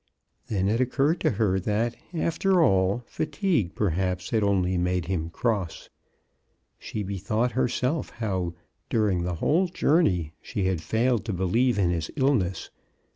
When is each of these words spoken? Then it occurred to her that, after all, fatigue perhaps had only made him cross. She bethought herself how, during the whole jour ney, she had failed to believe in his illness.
Then 0.47 0.67
it 0.67 0.81
occurred 0.81 1.19
to 1.19 1.29
her 1.29 1.59
that, 1.59 1.95
after 2.11 2.59
all, 2.63 3.03
fatigue 3.05 3.75
perhaps 3.75 4.31
had 4.31 4.41
only 4.41 4.75
made 4.75 5.05
him 5.05 5.29
cross. 5.29 5.89
She 6.79 7.03
bethought 7.03 7.51
herself 7.51 8.09
how, 8.09 8.55
during 8.89 9.21
the 9.21 9.35
whole 9.35 9.67
jour 9.67 10.01
ney, 10.01 10.31
she 10.41 10.63
had 10.65 10.81
failed 10.81 11.23
to 11.25 11.33
believe 11.33 11.77
in 11.77 11.91
his 11.91 12.09
illness. 12.15 12.71